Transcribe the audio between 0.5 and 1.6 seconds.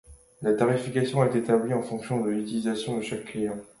tarification est